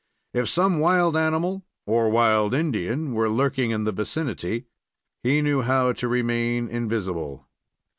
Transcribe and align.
If 0.33 0.49
some 0.49 0.79
wild 0.79 1.15
animal 1.15 1.63
or 1.85 2.09
wild 2.09 2.55
Indian 2.55 3.13
were 3.13 3.29
lurking 3.29 3.69
in 3.69 3.83
the 3.83 3.91
vicinity, 3.91 4.65
he 5.21 5.43
knew 5.43 5.61
how 5.61 5.93
to 5.93 6.07
remain 6.07 6.67
invisible. 6.67 7.47